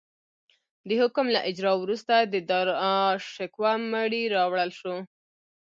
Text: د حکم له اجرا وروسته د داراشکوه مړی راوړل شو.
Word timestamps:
د 0.87 0.89
حکم 1.01 1.25
له 1.35 1.39
اجرا 1.49 1.73
وروسته 1.79 2.13
د 2.33 2.35
داراشکوه 2.49 3.71
مړی 3.91 4.23
راوړل 4.35 4.69
شو. 4.79 4.95